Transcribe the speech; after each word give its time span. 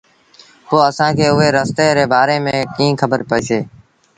پوء 0.67 0.83
اسآݩٚ 0.89 1.15
کي 1.17 1.25
اُئي 1.35 1.49
رستي 1.57 1.87
ري 1.97 2.05
بآري 2.11 2.37
ميݩ 2.45 2.67
ڪيٚنٚ 2.75 2.99
کبر 3.01 3.19
پئيٚسي؟ 3.29 3.59